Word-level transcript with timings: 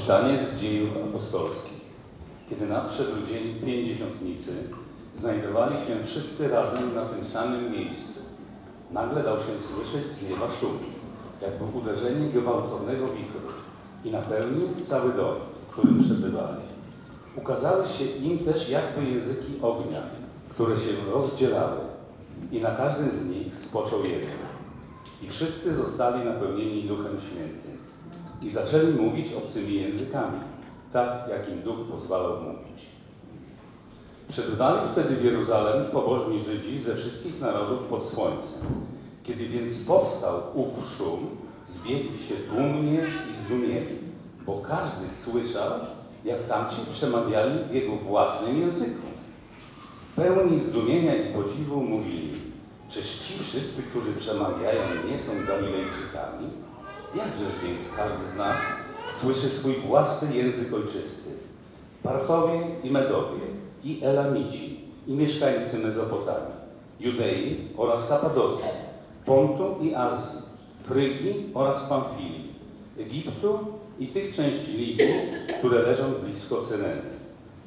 Czytanie 0.00 0.38
z 0.44 0.60
dziejów 0.60 0.96
apostolskich. 0.96 1.80
Kiedy 2.50 2.66
nadszedł 2.66 3.26
dzień 3.28 3.54
pięćdziesiątnicy, 3.66 4.52
znajdowali 5.16 5.76
się 5.76 6.04
wszyscy 6.04 6.48
razem 6.48 6.94
na 6.94 7.04
tym 7.04 7.24
samym 7.24 7.72
miejscu. 7.72 8.20
Nagle 8.90 9.22
dał 9.22 9.36
się 9.36 9.52
słyszeć 9.74 10.06
z 10.06 10.30
nieba 10.30 10.50
szum, 10.60 10.78
jakby 11.42 11.78
uderzenie 11.78 12.28
gwałtownego 12.28 13.06
wichru 13.06 13.48
i 14.04 14.10
napełnił 14.10 14.68
cały 14.86 15.12
dom, 15.12 15.34
w 15.62 15.66
którym 15.72 16.04
przebywali. 16.04 16.62
Ukazały 17.36 17.88
się 17.88 18.04
im 18.04 18.38
też 18.38 18.70
jakby 18.70 19.04
języki 19.04 19.52
ognia, 19.62 20.02
które 20.50 20.78
się 20.78 21.12
rozdzielały 21.12 21.80
i 22.52 22.60
na 22.60 22.70
każdym 22.70 23.12
z 23.12 23.30
nich 23.30 23.54
spoczął 23.54 24.04
jeden. 24.04 24.38
I 25.22 25.28
wszyscy 25.28 25.74
zostali 25.74 26.24
napełnieni 26.24 26.82
Duchem 26.82 27.20
Świętym 27.20 27.69
i 28.42 28.50
zaczęli 28.50 28.92
mówić 28.92 29.32
obcymi 29.32 29.74
językami, 29.74 30.40
tak 30.92 31.28
jak 31.30 31.48
im 31.48 31.62
Duch 31.62 31.78
pozwalał 31.90 32.42
mówić. 32.42 32.86
Przebywali 34.28 34.88
wtedy 34.92 35.16
w 35.16 35.24
Jeruzalem 35.24 35.90
pobożni 35.90 36.38
Żydzi 36.38 36.80
ze 36.80 36.96
wszystkich 36.96 37.40
narodów 37.40 37.78
pod 37.78 38.08
słońcem. 38.08 38.62
Kiedy 39.22 39.46
więc 39.46 39.78
powstał 39.78 40.40
ów 40.54 40.68
szum, 40.98 41.26
zbiegli 41.68 42.22
się 42.22 42.34
tłumnie 42.34 43.06
i 43.30 43.34
zdumieli, 43.34 43.98
bo 44.46 44.62
każdy 44.68 45.14
słyszał, 45.14 45.70
jak 46.24 46.46
tamci 46.46 46.76
przemawiali 46.92 47.64
w 47.70 47.74
jego 47.74 47.96
własnym 47.96 48.60
języku. 48.60 49.06
Pełni 50.16 50.58
zdumienia 50.58 51.14
i 51.14 51.34
podziwu 51.34 51.80
mówili, 51.80 52.32
czyż 52.88 53.18
ci 53.18 53.44
wszyscy, 53.44 53.82
którzy 53.82 54.12
przemawiają, 54.12 54.82
nie 55.10 55.18
są 55.18 55.32
Galilejczykami? 55.46 56.50
Jakżeż 57.14 57.58
więc 57.64 57.92
każdy 57.96 58.26
z 58.26 58.36
nas 58.36 58.56
słyszy 59.20 59.48
swój 59.48 59.74
własny 59.74 60.36
język 60.36 60.74
ojczysty? 60.74 61.30
Partowie 62.02 62.60
i 62.84 62.90
Medowie, 62.90 63.40
i 63.84 64.00
Elamici, 64.02 64.80
i 65.06 65.12
mieszkańcy 65.12 65.78
Mezopotamii, 65.78 66.54
Judei 67.00 67.68
oraz 67.76 68.08
Kapadocji, 68.08 68.64
Pontu 69.26 69.76
i 69.82 69.94
Azji, 69.94 70.38
Frygii 70.84 71.50
oraz 71.54 71.88
Pamfilii, 71.88 72.52
Egiptu 72.98 73.58
i 73.98 74.06
tych 74.06 74.36
części 74.36 74.72
Libii, 74.72 75.06
które 75.58 75.82
leżą 75.82 76.04
blisko 76.24 76.62
Cyreny, 76.62 77.02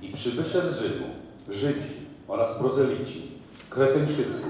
i 0.02 0.09
przybysze 0.09 0.69
z 0.69 0.80
Rzymu, 0.80 1.05
Żydzi 1.50 1.94
oraz 2.28 2.57
prozelici, 2.57 3.22
Kretyńczycy 3.69 4.44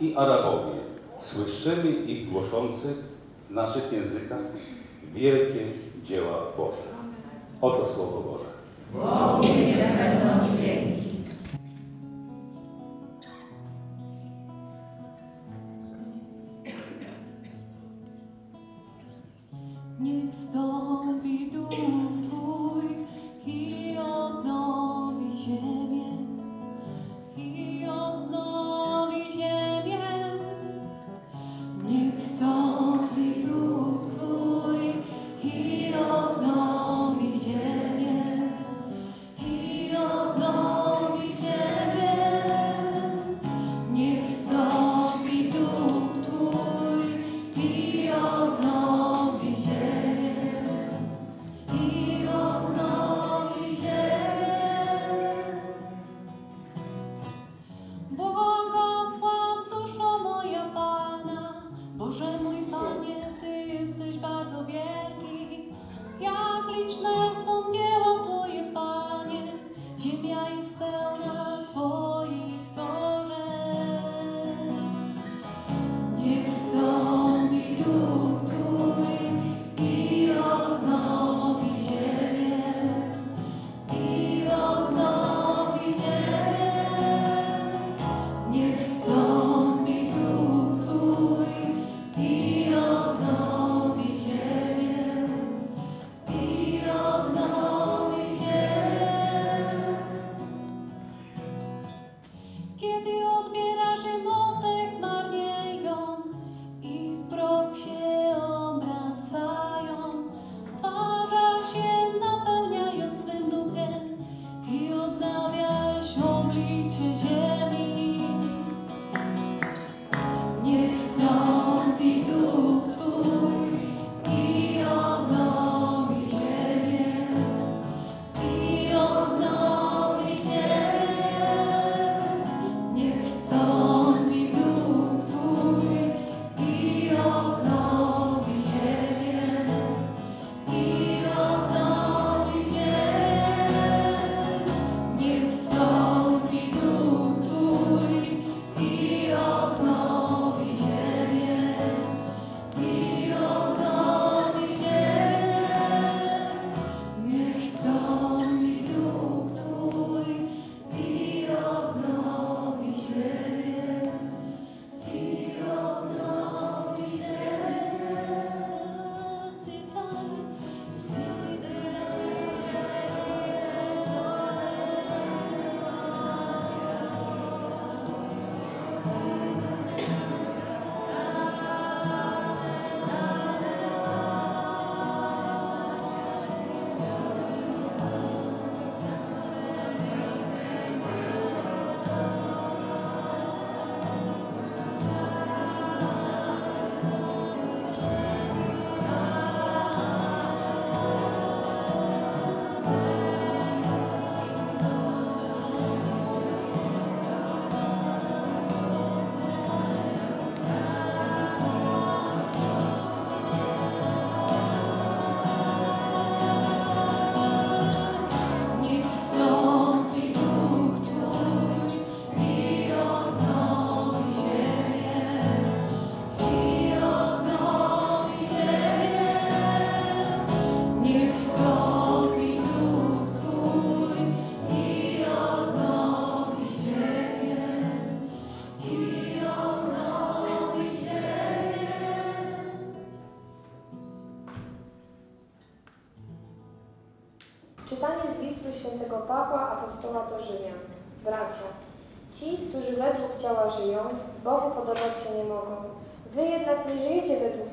i 0.00 0.14
Arabowie, 0.16 0.78
słyszymy 1.18 1.90
ich 1.90 2.30
głoszących 2.30 3.15
w 3.46 3.50
naszych 3.50 3.92
językach 3.92 4.38
wielkie 5.04 5.66
dzieła 6.02 6.38
Boże. 6.56 6.82
Oto 7.60 7.88
Słowo 7.88 8.20
Boże. 8.20 8.44
Bogu 8.92 9.54
nie 9.54 9.76
będą 9.76 10.56
dzięki. 10.62 11.06
Niech 20.00 20.34
duch 21.52 21.95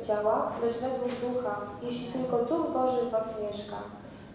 ciała, 0.07 0.51
lecz 0.61 0.77
według 0.77 1.11
ducha, 1.25 1.55
jeśli 1.81 2.07
tylko 2.13 2.37
Duch 2.37 2.71
Boży 2.73 3.01
w 3.05 3.11
was 3.11 3.27
mieszka. 3.43 3.77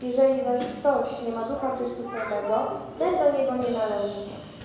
Jeżeli 0.02 0.44
zaś 0.44 0.62
ktoś 0.78 1.08
nie 1.26 1.32
ma 1.36 1.42
Ducha 1.42 1.76
Chrystusowego, 1.76 2.56
ten 2.98 3.12
do 3.18 3.38
niego 3.38 3.52
nie 3.52 3.72
należy. 3.82 4.22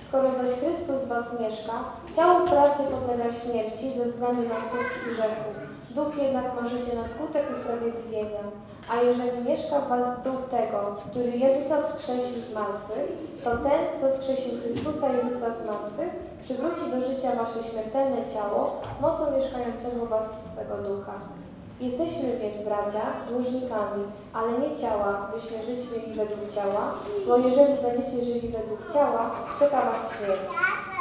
Skoro 0.08 0.30
zaś 0.32 0.52
Chrystus 0.60 1.02
w 1.06 1.08
was 1.08 1.40
mieszka, 1.40 1.74
ciało 2.16 2.46
wprawdzie 2.46 2.84
podlega 2.84 3.28
śmierci 3.32 3.94
ze 3.98 4.06
względu 4.06 4.42
na 4.42 4.60
skutki 4.66 5.00
grzechu. 5.10 5.50
Duch 5.90 6.18
jednak 6.18 6.62
ma 6.62 6.70
życie 6.70 6.94
na 6.96 7.08
skutek 7.14 7.46
usprawiedliwienia. 7.58 8.44
A 8.90 8.96
jeżeli 9.02 9.44
mieszka 9.50 9.80
w 9.82 9.90
was 9.90 10.24
duch 10.24 10.50
tego, 10.52 10.96
który 11.10 11.32
Jezusa 11.38 11.82
wskrzesił 11.82 12.42
z 12.50 12.54
martwych, 12.54 13.08
to 13.44 13.50
ten, 13.58 13.82
co 14.02 14.12
wskrzesił 14.12 14.54
Chrystusa 14.62 15.08
Jezusa 15.10 15.54
z 15.54 15.66
martwych, 15.66 16.12
przywróci 16.44 16.86
do 16.92 17.07
życia 17.07 17.36
wasze 17.36 17.63
śmiertelne 17.63 18.18
ciało 18.34 18.81
mocą 19.01 19.38
mieszkającego 19.38 20.06
was 20.06 20.28
swego 20.51 20.75
ducha. 20.78 21.13
Jesteśmy 21.80 22.38
więc, 22.42 22.62
bracia, 22.66 23.06
dłużnikami, 23.30 24.04
ale 24.34 24.60
nie 24.60 24.75
ciała, 24.75 25.31
byśmy 25.34 25.57
żyć 25.66 25.92
mieli 25.92 26.13
według 26.13 26.51
ciała, 26.56 26.94
bo 27.28 27.38
jeżeli 27.38 27.74
będziecie 27.81 28.25
żyli 28.25 28.48
według 28.48 28.94
ciała, 28.94 29.31
czeka 29.60 29.81
was 29.81 30.18
śmierć. 30.18 30.42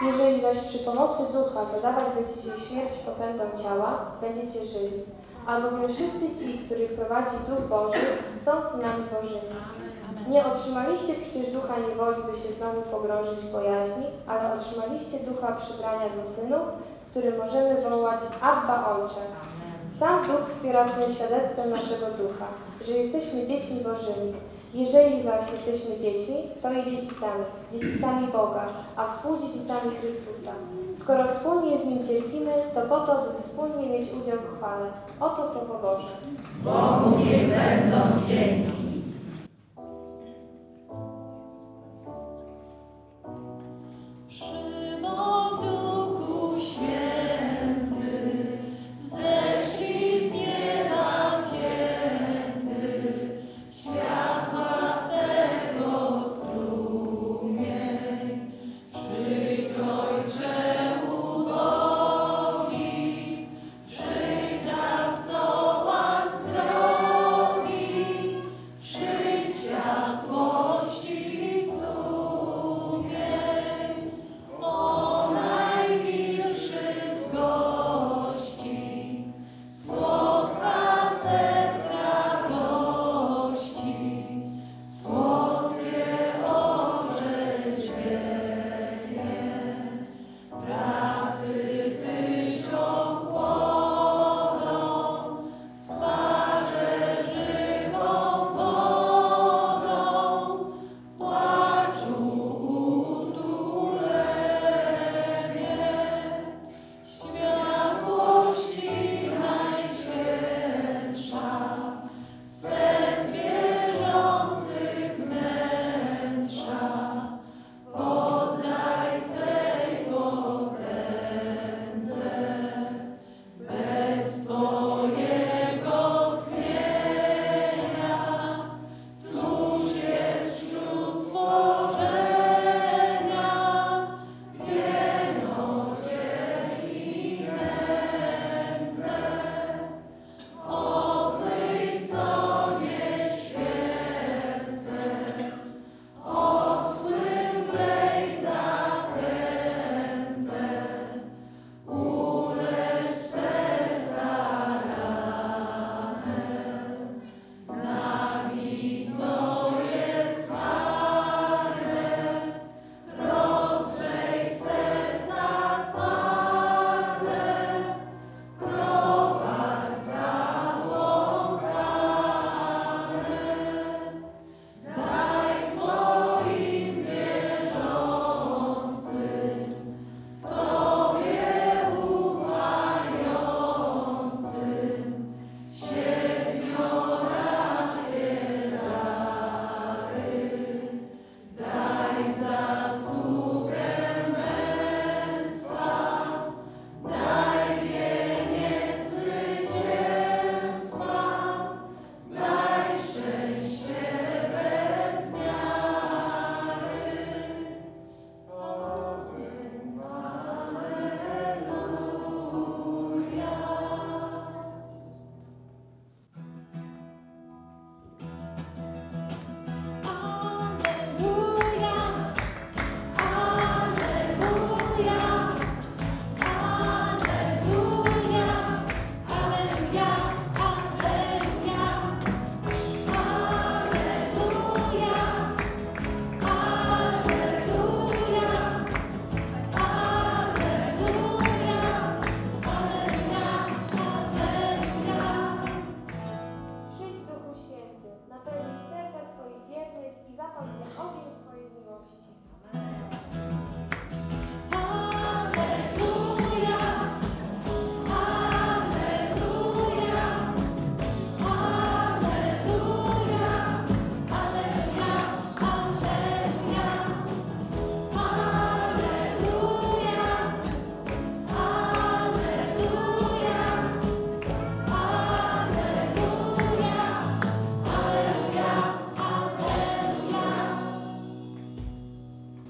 Jeżeli 0.07 0.43
zaś 0.43 0.59
przy 0.59 0.79
pomocy 0.79 1.23
ducha 1.33 1.65
zadawać 1.75 2.05
będziecie 2.15 2.67
śmierć 2.69 2.93
popędom 3.07 3.49
ciała, 3.63 3.99
będziecie 4.21 4.67
żyli. 4.67 5.03
Albowiem 5.47 5.89
wszyscy 5.89 6.27
ci, 6.39 6.59
których 6.59 6.93
prowadzi 6.93 7.37
Duch 7.49 7.69
Boży, 7.69 8.07
są 8.45 8.53
synami 8.63 9.05
Bożymi. 9.13 9.82
Nie 10.29 10.47
otrzymaliście 10.47 11.13
przecież 11.15 11.53
ducha 11.53 11.75
niewoli, 11.89 12.23
by 12.31 12.39
się 12.39 12.49
znowu 12.59 12.83
pogrążyć 12.83 13.39
w 13.39 13.53
bojaźni, 13.53 14.07
ale 14.27 14.55
otrzymaliście 14.55 15.19
ducha 15.19 15.53
przybrania 15.53 16.09
za 16.17 16.25
synów, 16.25 16.67
który 17.11 17.39
możemy 17.39 17.91
wołać 17.91 18.21
Abba 18.41 18.97
Ojcze. 18.97 19.25
Sam 19.99 20.23
Duch 20.23 20.49
wspiera 20.49 20.93
swym 20.93 21.15
świadectwem 21.15 21.71
naszego 21.71 22.07
ducha, 22.07 22.47
że 22.87 22.93
jesteśmy 22.93 23.47
dziećmi 23.47 23.81
Bożymi. 23.81 24.33
Jeżeli 24.75 25.23
zaś 25.23 25.53
jesteśmy 25.53 25.99
dziećmi, 25.99 26.37
to 26.63 26.73
i 26.73 26.85
dziedzicami, 26.85 27.45
dziedzicami 27.73 28.27
Boga, 28.27 28.65
a 28.97 29.07
współdziedzicami 29.07 29.97
Chrystusa. 30.01 30.53
Skoro 31.01 31.29
wspólnie 31.29 31.79
z 31.79 31.85
Nim 31.85 32.07
cierpimy, 32.09 32.53
to 32.75 32.81
po 32.81 33.01
to, 33.01 33.25
by 33.25 33.43
wspólnie 33.43 33.87
mieć 33.87 34.09
udział 34.11 34.39
w 34.39 34.57
chwale. 34.59 34.87
Oto 35.21 35.53
Słowo 35.53 35.79
Boże. 35.83 36.09
Bogu 36.65 37.19
niech 37.19 37.49
będą 37.49 37.99
dzięki. 38.29 38.92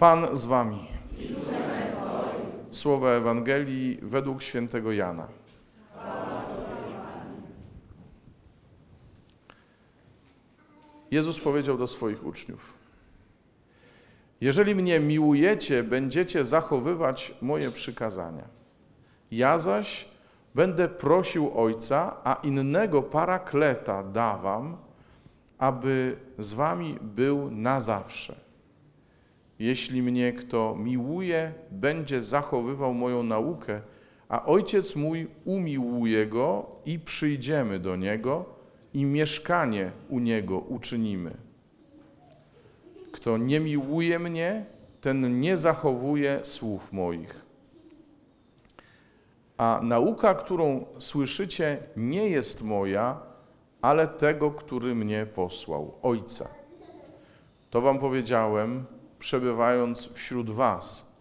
Pan 0.02 0.36
z 0.36 0.46
wami. 0.46 0.88
Słowa 2.70 3.10
Ewangelii 3.10 3.98
według 4.02 4.42
świętego 4.42 4.92
Jana. 4.92 5.28
Jezus 11.10 11.40
powiedział 11.40 11.78
do 11.78 11.86
swoich 11.86 12.26
uczniów: 12.26 12.72
Jeżeli 14.40 14.74
mnie 14.74 15.00
miłujecie, 15.00 15.82
będziecie 15.82 16.44
zachowywać 16.44 17.34
moje 17.42 17.70
przykazania. 17.70 18.48
Ja 19.30 19.58
zaś 19.58 20.08
będę 20.54 20.88
prosił 20.88 21.58
Ojca, 21.58 22.16
a 22.24 22.34
innego 22.34 23.02
parakleta 23.02 24.02
dawam, 24.02 24.76
aby 25.58 26.16
z 26.38 26.52
wami 26.52 26.98
był 27.02 27.50
na 27.50 27.80
zawsze. 27.80 28.51
Jeśli 29.62 30.02
mnie 30.02 30.32
kto 30.32 30.74
miłuje, 30.78 31.52
będzie 31.70 32.22
zachowywał 32.22 32.94
moją 32.94 33.22
naukę, 33.22 33.80
a 34.28 34.46
Ojciec 34.46 34.96
mój 34.96 35.28
umiłuje 35.44 36.26
go 36.26 36.66
i 36.84 36.98
przyjdziemy 36.98 37.78
do 37.78 37.96
niego 37.96 38.44
i 38.94 39.04
mieszkanie 39.04 39.90
u 40.08 40.18
niego 40.18 40.58
uczynimy. 40.58 41.36
Kto 43.12 43.38
nie 43.38 43.60
miłuje 43.60 44.18
mnie, 44.18 44.66
ten 45.00 45.40
nie 45.40 45.56
zachowuje 45.56 46.40
słów 46.42 46.92
moich. 46.92 47.46
A 49.58 49.80
nauka, 49.82 50.34
którą 50.34 50.84
słyszycie, 50.98 51.78
nie 51.96 52.28
jest 52.28 52.62
moja, 52.62 53.20
ale 53.82 54.08
tego, 54.08 54.50
który 54.50 54.94
mnie 54.94 55.26
posłał, 55.26 55.94
Ojca. 56.02 56.48
To 57.70 57.80
wam 57.80 57.98
powiedziałem, 57.98 58.86
przebywając 59.22 60.12
wśród 60.12 60.50
was. 60.50 61.12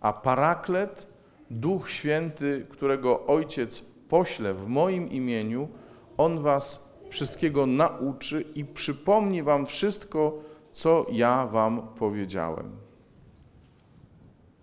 A 0.00 0.12
Paraklet, 0.12 1.06
Duch 1.50 1.90
Święty, 1.90 2.66
którego 2.70 3.26
Ojciec 3.26 3.84
pośle 4.08 4.54
w 4.54 4.66
moim 4.66 5.10
imieniu, 5.10 5.68
On 6.16 6.42
was 6.42 6.88
wszystkiego 7.08 7.66
nauczy 7.66 8.44
i 8.54 8.64
przypomni 8.64 9.42
wam 9.42 9.66
wszystko, 9.66 10.38
co 10.72 11.06
ja 11.12 11.46
wam 11.46 11.82
powiedziałem. 11.98 12.70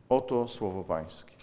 Oto 0.10 0.48
słowo 0.48 0.84
Pańskie. 0.84 1.36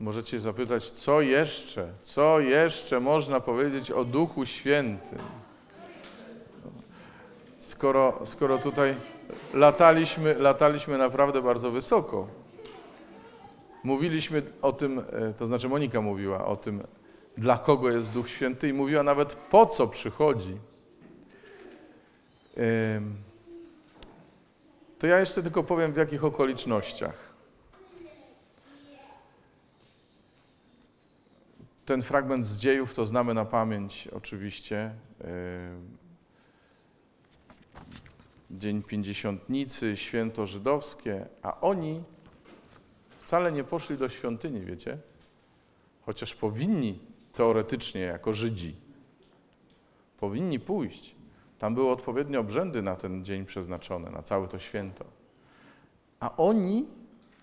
Możecie 0.00 0.38
zapytać, 0.38 0.90
co 0.90 1.20
jeszcze, 1.20 1.92
co 2.02 2.40
jeszcze 2.40 3.00
można 3.00 3.40
powiedzieć 3.40 3.90
o 3.90 4.04
Duchu 4.04 4.46
Świętym? 4.46 5.43
Skoro, 7.64 8.20
skoro 8.24 8.58
tutaj 8.58 8.96
lataliśmy, 9.54 10.34
lataliśmy 10.34 10.98
naprawdę 10.98 11.42
bardzo 11.42 11.70
wysoko. 11.70 12.28
Mówiliśmy 13.84 14.42
o 14.62 14.72
tym, 14.72 14.98
e, 14.98 15.34
to 15.34 15.46
znaczy 15.46 15.68
Monika 15.68 16.00
mówiła 16.00 16.46
o 16.46 16.56
tym, 16.56 16.82
dla 17.38 17.58
kogo 17.58 17.90
jest 17.90 18.12
Duch 18.12 18.28
Święty 18.28 18.68
i 18.68 18.72
mówiła 18.72 19.02
nawet 19.02 19.34
po 19.34 19.66
co 19.66 19.88
przychodzi. 19.88 20.56
To 24.98 25.06
ja 25.06 25.20
jeszcze 25.20 25.42
tylko 25.42 25.62
powiem 25.62 25.92
w 25.92 25.96
jakich 25.96 26.24
okolicznościach. 26.24 27.34
Ten 31.84 32.02
fragment 32.02 32.46
z 32.46 32.58
dziejów 32.58 32.94
to 32.94 33.06
znamy 33.06 33.34
na 33.34 33.44
pamięć 33.44 34.08
oczywiście. 34.08 34.94
Dzień 38.58 38.82
Pięćdziesiątnicy, 38.82 39.96
święto 39.96 40.46
żydowskie, 40.46 41.26
a 41.42 41.60
oni 41.60 42.02
wcale 43.16 43.52
nie 43.52 43.64
poszli 43.64 43.98
do 43.98 44.08
świątyni, 44.08 44.60
wiecie? 44.60 44.98
Chociaż 46.06 46.34
powinni 46.34 46.98
teoretycznie 47.32 48.00
jako 48.00 48.32
Żydzi. 48.32 48.74
Powinni 50.20 50.60
pójść. 50.60 51.14
Tam 51.58 51.74
były 51.74 51.90
odpowiednie 51.90 52.40
obrzędy 52.40 52.82
na 52.82 52.96
ten 52.96 53.24
dzień 53.24 53.46
przeznaczone, 53.46 54.10
na 54.10 54.22
całe 54.22 54.48
to 54.48 54.58
święto. 54.58 55.04
A 56.20 56.36
oni 56.36 56.86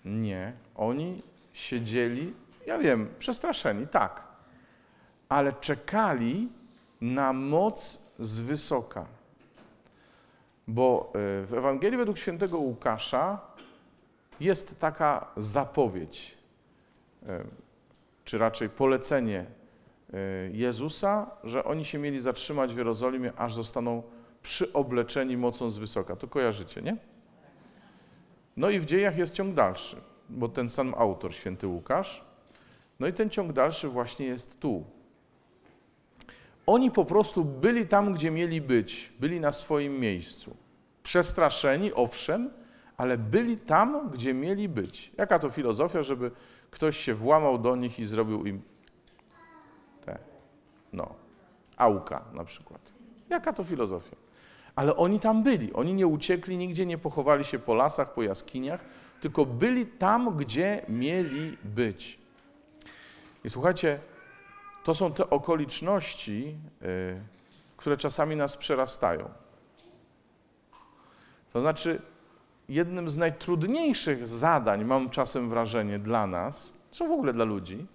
nie. 0.04 0.52
Oni 0.74 1.22
siedzieli, 1.52 2.34
ja 2.66 2.78
wiem, 2.78 3.08
przestraszeni, 3.18 3.86
tak, 3.86 4.22
ale 5.28 5.52
czekali 5.52 6.48
na 7.00 7.32
moc 7.32 8.02
z 8.18 8.40
wysoka. 8.40 9.06
Bo 10.68 11.12
y, 11.42 11.46
w 11.46 11.54
Ewangelii 11.54 11.98
według 11.98 12.18
świętego 12.18 12.58
Łukasza 12.58 13.40
jest 14.40 14.80
taka 14.80 15.30
zapowiedź, 15.36 16.38
y, 17.22 17.26
czy 18.24 18.38
raczej 18.38 18.68
polecenie 18.68 19.46
y, 20.14 20.16
Jezusa, 20.52 21.30
że 21.44 21.64
oni 21.64 21.84
się 21.84 21.98
mieli 21.98 22.20
zatrzymać 22.20 22.74
w 22.74 22.76
Jerozolimie, 22.76 23.32
aż 23.36 23.54
zostaną 23.54 24.02
przyobleczeni 24.42 25.36
mocą 25.36 25.70
z 25.70 25.78
wysoka. 25.78 26.16
To 26.16 26.28
kojarzycie, 26.28 26.82
nie? 26.82 26.96
No 28.56 28.70
i 28.70 28.80
w 28.80 28.84
dziejach 28.84 29.18
jest 29.18 29.34
ciąg 29.34 29.54
dalszy, 29.54 29.96
bo 30.28 30.48
ten 30.48 30.68
sam 30.68 30.94
autor, 30.96 31.34
święty 31.34 31.66
Łukasz. 31.66 32.24
No 33.00 33.06
i 33.06 33.12
ten 33.12 33.30
ciąg 33.30 33.52
dalszy 33.52 33.88
właśnie 33.88 34.26
jest 34.26 34.60
tu. 34.60 34.84
Oni 36.66 36.90
po 36.90 37.04
prostu 37.04 37.44
byli 37.44 37.88
tam, 37.88 38.14
gdzie 38.14 38.30
mieli 38.30 38.60
być, 38.60 39.12
byli 39.20 39.40
na 39.40 39.52
swoim 39.52 40.00
miejscu. 40.00 40.56
Przestraszeni, 41.02 41.92
owszem, 41.92 42.50
ale 42.96 43.18
byli 43.18 43.56
tam, 43.56 44.10
gdzie 44.10 44.34
mieli 44.34 44.68
być. 44.68 45.12
Jaka 45.18 45.38
to 45.38 45.50
filozofia, 45.50 46.02
żeby 46.02 46.30
ktoś 46.70 46.96
się 46.96 47.14
włamał 47.14 47.58
do 47.58 47.76
nich 47.76 47.98
i 47.98 48.04
zrobił 48.04 48.46
im 48.46 48.62
te, 50.04 50.18
no, 50.92 51.14
auka 51.76 52.24
na 52.32 52.44
przykład. 52.44 52.92
Jaka 53.30 53.52
to 53.52 53.64
filozofia? 53.64 54.16
Ale 54.74 54.96
oni 54.96 55.20
tam 55.20 55.42
byli, 55.42 55.72
oni 55.72 55.94
nie 55.94 56.06
uciekli 56.06 56.56
nigdzie, 56.56 56.86
nie 56.86 56.98
pochowali 56.98 57.44
się 57.44 57.58
po 57.58 57.74
lasach, 57.74 58.14
po 58.14 58.22
jaskiniach, 58.22 58.84
tylko 59.20 59.46
byli 59.46 59.86
tam, 59.86 60.36
gdzie 60.36 60.82
mieli 60.88 61.56
być. 61.64 62.18
I 63.44 63.50
słuchajcie, 63.50 63.98
to 64.84 64.94
są 64.94 65.12
te 65.12 65.30
okoliczności, 65.30 66.56
y, 66.82 67.20
które 67.76 67.96
czasami 67.96 68.36
nas 68.36 68.56
przerastają. 68.56 69.30
To 71.52 71.60
znaczy, 71.60 72.02
jednym 72.68 73.10
z 73.10 73.16
najtrudniejszych 73.16 74.28
zadań, 74.28 74.84
mam 74.84 75.10
czasem 75.10 75.50
wrażenie, 75.50 75.98
dla 75.98 76.26
nas, 76.26 76.72
czy 76.90 77.08
w 77.08 77.10
ogóle 77.10 77.32
dla 77.32 77.44
ludzi, 77.44 77.86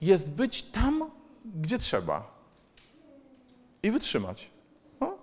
jest 0.00 0.30
być 0.30 0.62
tam, 0.62 1.10
gdzie 1.44 1.78
trzeba 1.78 2.32
i 3.82 3.90
wytrzymać. 3.90 4.50
No. 5.00 5.14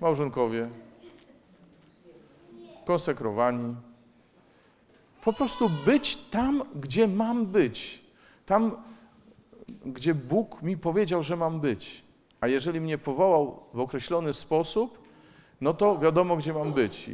Małżonkowie, 0.00 0.68
konsekrowani, 2.84 3.76
po 5.24 5.32
prostu 5.32 5.70
być 5.84 6.16
tam, 6.16 6.62
gdzie 6.74 7.08
mam 7.08 7.46
być. 7.46 8.04
Tam, 8.46 8.72
gdzie 9.68 10.14
Bóg 10.14 10.62
mi 10.62 10.76
powiedział, 10.76 11.22
że 11.22 11.36
mam 11.36 11.60
być. 11.60 12.04
A 12.40 12.48
jeżeli 12.48 12.80
mnie 12.80 12.98
powołał 12.98 13.62
w 13.74 13.80
określony 13.80 14.32
sposób, 14.32 14.98
no 15.60 15.74
to 15.74 15.98
wiadomo, 15.98 16.36
gdzie 16.36 16.52
mam 16.52 16.72
być. 16.72 17.10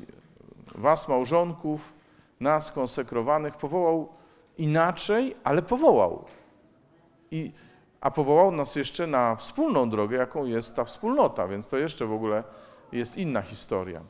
Was, 0.75 1.09
małżonków, 1.09 1.93
nas, 2.41 2.73
konsekrowanych, 2.73 3.57
powołał 3.57 4.09
inaczej, 4.59 5.37
ale 5.45 5.63
powołał. 5.63 6.25
I, 7.31 7.53
a 8.01 8.11
powołał 8.11 8.53
nas 8.53 8.77
jeszcze 8.77 9.07
na 9.07 9.37
wspólną 9.37 9.91
drogę, 9.91 10.17
jaką 10.17 10.45
jest 10.45 10.77
ta 10.77 10.85
wspólnota, 10.85 11.49
więc 11.49 11.69
to 11.69 11.79
jeszcze 11.79 12.07
w 12.07 12.13
ogóle 12.13 12.45
jest 12.93 13.17
inna 13.17 13.43
historia. 13.43 14.01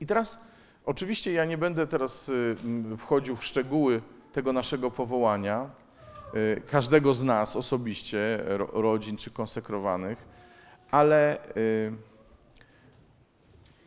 I 0.00 0.06
teraz 0.06 0.47
Oczywiście 0.88 1.32
ja 1.32 1.44
nie 1.44 1.58
będę 1.58 1.86
teraz 1.86 2.28
y, 2.28 2.56
wchodził 2.96 3.36
w 3.36 3.44
szczegóły 3.44 4.02
tego 4.32 4.52
naszego 4.52 4.90
powołania, 4.90 5.70
y, 6.34 6.62
każdego 6.70 7.14
z 7.14 7.24
nas 7.24 7.56
osobiście, 7.56 8.38
ro, 8.46 8.68
rodzin 8.72 9.16
czy 9.16 9.30
konsekrowanych, 9.30 10.26
ale 10.90 11.38
y, 11.56 11.92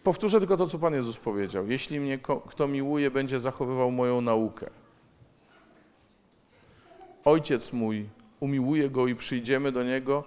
powtórzę 0.03 0.39
tylko 0.39 0.58
to, 0.58 0.67
co 0.67 0.79
Pan 0.79 0.93
Jezus 0.93 1.17
powiedział. 1.17 1.67
Jeśli 1.67 2.00
mnie 2.00 2.20
kto 2.48 2.67
miłuje, 2.67 3.12
będzie 3.12 3.39
zachowywał 3.39 3.91
moją 3.91 4.22
naukę. 4.22 4.70
Ojciec 7.25 7.74
mój 7.74 8.10
umiłuje 8.39 8.89
go 8.89 9.08
i 9.08 9.15
przyjdziemy 9.15 9.72
do 9.72 9.84
niego 9.84 10.24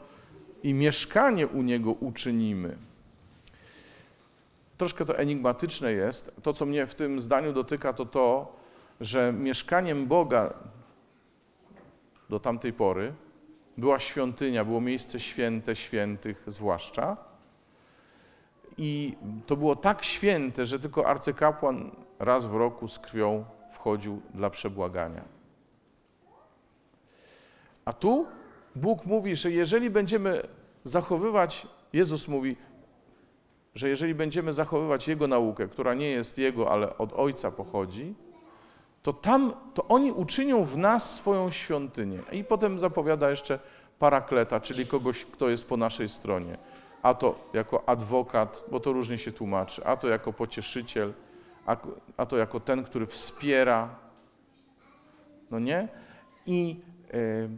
i 0.62 0.74
mieszkanie 0.74 1.46
u 1.46 1.62
niego 1.62 1.92
uczynimy. 1.92 2.76
Troszkę 4.76 5.04
to 5.04 5.18
enigmatyczne 5.18 5.92
jest. 5.92 6.42
To, 6.42 6.52
co 6.52 6.66
mnie 6.66 6.86
w 6.86 6.94
tym 6.94 7.20
zdaniu 7.20 7.52
dotyka, 7.52 7.92
to 7.92 8.06
to, 8.06 8.56
że 9.00 9.32
mieszkaniem 9.32 10.06
Boga 10.06 10.54
do 12.30 12.40
tamtej 12.40 12.72
pory 12.72 13.14
była 13.78 13.98
świątynia, 14.00 14.64
było 14.64 14.80
miejsce 14.80 15.20
święte, 15.20 15.76
świętych 15.76 16.44
zwłaszcza, 16.46 17.16
I 18.78 19.16
to 19.46 19.56
było 19.56 19.76
tak 19.76 20.04
święte, 20.04 20.66
że 20.66 20.78
tylko 20.80 21.06
arcykapłan 21.06 21.90
raz 22.18 22.46
w 22.46 22.54
roku 22.54 22.88
z 22.88 22.98
krwią 22.98 23.44
wchodził 23.70 24.22
dla 24.34 24.50
przebłagania. 24.50 25.24
A 27.84 27.92
tu 27.92 28.26
Bóg 28.76 29.06
mówi, 29.06 29.36
że 29.36 29.50
jeżeli 29.50 29.90
będziemy 29.90 30.42
zachowywać, 30.84 31.66
Jezus 31.92 32.28
mówi, 32.28 32.56
że 33.74 33.88
jeżeli 33.88 34.14
będziemy 34.14 34.52
zachowywać 34.52 35.08
Jego 35.08 35.26
naukę, 35.26 35.68
która 35.68 35.94
nie 35.94 36.10
jest 36.10 36.38
Jego, 36.38 36.70
ale 36.70 36.98
od 36.98 37.12
Ojca 37.12 37.50
pochodzi, 37.50 38.14
to 39.02 39.12
tam, 39.12 39.52
to 39.74 39.88
oni 39.88 40.12
uczynią 40.12 40.64
w 40.64 40.76
nas 40.76 41.14
swoją 41.14 41.50
świątynię. 41.50 42.18
I 42.32 42.44
potem 42.44 42.78
zapowiada 42.78 43.30
jeszcze 43.30 43.58
parakleta, 43.98 44.60
czyli 44.60 44.86
kogoś, 44.86 45.24
kto 45.24 45.48
jest 45.48 45.68
po 45.68 45.76
naszej 45.76 46.08
stronie. 46.08 46.58
A 47.02 47.14
to 47.14 47.34
jako 47.52 47.88
adwokat, 47.88 48.64
bo 48.70 48.80
to 48.80 48.92
różnie 48.92 49.18
się 49.18 49.32
tłumaczy, 49.32 49.86
a 49.86 49.96
to 49.96 50.08
jako 50.08 50.32
pocieszyciel, 50.32 51.12
a, 51.66 51.76
a 52.16 52.26
to 52.26 52.36
jako 52.36 52.60
ten, 52.60 52.84
który 52.84 53.06
wspiera. 53.06 53.88
No 55.50 55.58
nie? 55.58 55.88
I 56.46 56.80
e, 57.14 57.48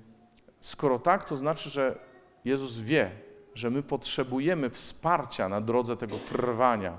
skoro 0.60 0.98
tak, 0.98 1.24
to 1.24 1.36
znaczy, 1.36 1.70
że 1.70 1.98
Jezus 2.44 2.78
wie, 2.78 3.10
że 3.56 3.70
my 3.70 3.82
potrzebujemy 3.82 4.70
wsparcia 4.70 5.48
na 5.48 5.60
drodze 5.60 5.96
tego 5.96 6.16
trwania 6.18 6.98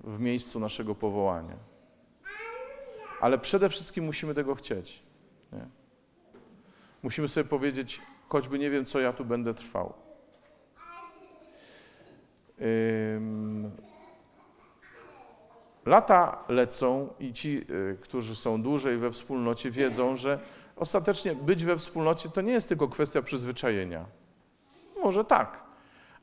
w 0.00 0.20
miejscu 0.20 0.60
naszego 0.60 0.94
powołania. 0.94 1.56
Ale 3.20 3.38
przede 3.38 3.68
wszystkim 3.68 4.04
musimy 4.04 4.34
tego 4.34 4.54
chcieć. 4.54 5.02
Nie? 5.52 5.66
Musimy 7.02 7.28
sobie 7.28 7.48
powiedzieć, 7.48 8.00
choćby 8.28 8.58
nie 8.58 8.70
wiem, 8.70 8.84
co 8.84 9.00
ja 9.00 9.12
tu 9.12 9.24
będę 9.24 9.54
trwał. 9.54 9.92
Ym... 13.16 13.70
Lata 15.86 16.44
lecą 16.48 17.08
i 17.20 17.32
ci, 17.32 17.66
y, 17.70 17.98
którzy 18.00 18.36
są 18.36 18.62
dłużej 18.62 18.98
we 18.98 19.10
wspólnocie, 19.10 19.70
wiedzą, 19.70 20.16
że 20.16 20.38
ostatecznie 20.76 21.34
być 21.34 21.64
we 21.64 21.76
wspólnocie 21.76 22.28
to 22.28 22.40
nie 22.40 22.52
jest 22.52 22.68
tylko 22.68 22.88
kwestia 22.88 23.22
przyzwyczajenia. 23.22 24.23
Może 25.04 25.24
tak, 25.24 25.64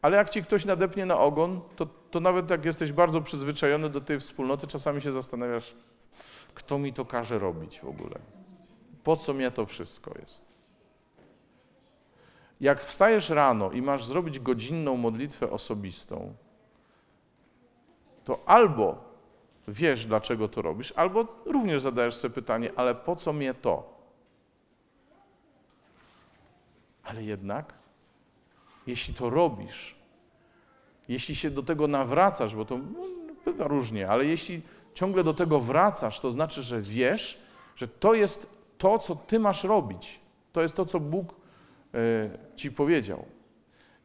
ale 0.02 0.18
jak 0.18 0.30
ci 0.30 0.44
ktoś 0.44 0.66
nadepnie 0.66 1.06
na 1.06 1.18
ogon, 1.18 1.62
to, 1.76 1.86
to 1.86 2.20
nawet 2.20 2.50
jak 2.50 2.66
jesteś 2.66 2.92
bardzo 2.92 3.22
przyzwyczajony 3.22 3.90
do 3.90 4.02
tej 4.02 4.20
wspólnoty, 4.20 4.68
czasami 4.68 5.02
się 5.02 5.12
zastanawiasz, 5.12 5.76
kto 6.54 6.80
mi 6.80 6.94
to 6.94 7.06
każe 7.06 7.38
robić 7.38 7.80
w 7.80 7.86
ogóle? 7.86 8.20
Po 9.04 9.16
co 9.16 9.34
mnie 9.34 9.52
to 9.52 9.66
wszystko 9.66 10.12
jest? 10.20 10.52
Jak 12.62 12.82
wstajesz 12.82 13.30
rano 13.30 13.72
i 13.72 13.82
masz 13.82 14.06
zrobić 14.06 14.40
godzinną 14.40 14.98
modlitwę 14.98 15.50
osobistą, 15.50 16.34
to 18.24 18.40
albo 18.46 19.04
wiesz, 19.68 20.06
dlaczego 20.06 20.48
to 20.48 20.62
robisz, 20.62 20.94
albo 20.96 21.28
również 21.46 21.82
zadajesz 21.82 22.16
sobie 22.16 22.34
pytanie, 22.34 22.72
ale 22.76 22.96
po 22.96 23.16
co 23.16 23.34
mnie 23.34 23.54
to? 23.54 24.02
Ale 27.04 27.24
jednak, 27.24 27.81
jeśli 28.88 29.14
to 29.14 29.30
robisz, 29.30 29.96
jeśli 31.10 31.36
się 31.36 31.50
do 31.50 31.64
tego 31.64 31.88
nawracasz, 31.88 32.56
bo 32.56 32.66
to 32.66 32.78
no, 32.78 33.00
bywa 33.46 33.68
różnie, 33.68 34.10
ale 34.10 34.26
jeśli 34.26 34.62
ciągle 34.94 35.24
do 35.24 35.34
tego 35.34 35.60
wracasz, 35.60 36.20
to 36.20 36.32
znaczy, 36.32 36.64
że 36.64 36.82
wiesz, 36.82 37.42
że 37.76 37.88
to 37.88 38.14
jest 38.14 38.62
to, 38.78 39.00
co 39.00 39.16
ty 39.16 39.40
masz 39.40 39.64
robić. 39.64 40.20
To 40.54 40.62
jest 40.62 40.76
to, 40.76 40.86
co 40.86 41.00
Bóg 41.00 41.36
y, 41.96 42.30
ci 42.56 42.72
powiedział. 42.72 43.26